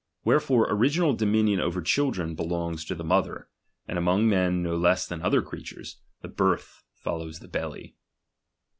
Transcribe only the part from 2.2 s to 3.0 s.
belongs to